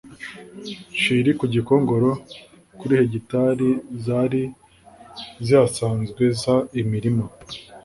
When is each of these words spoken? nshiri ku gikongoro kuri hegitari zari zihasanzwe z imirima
nshiri 0.95 1.29
ku 1.39 1.45
gikongoro 1.53 2.09
kuri 2.79 2.93
hegitari 2.99 3.69
zari 4.05 4.43
zihasanzwe 5.45 6.23
z 6.41 6.43
imirima 6.81 7.25